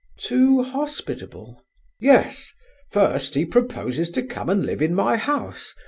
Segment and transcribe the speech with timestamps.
[0.17, 1.61] "Too hospitable?"
[1.99, 2.53] "Yes.
[2.89, 5.75] First, he proposes to come and live in my house.